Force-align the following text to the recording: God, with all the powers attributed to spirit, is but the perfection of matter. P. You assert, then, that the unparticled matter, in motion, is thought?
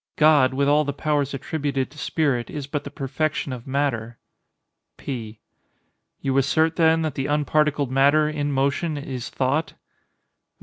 God, 0.15 0.55
with 0.55 0.67
all 0.67 0.83
the 0.83 0.93
powers 0.93 1.31
attributed 1.35 1.91
to 1.91 1.97
spirit, 1.99 2.49
is 2.49 2.65
but 2.65 2.85
the 2.85 2.89
perfection 2.89 3.53
of 3.53 3.67
matter. 3.67 4.17
P. 4.97 5.41
You 6.19 6.35
assert, 6.39 6.75
then, 6.75 7.03
that 7.03 7.13
the 7.13 7.27
unparticled 7.27 7.91
matter, 7.91 8.27
in 8.27 8.51
motion, 8.51 8.97
is 8.97 9.29
thought? 9.29 9.73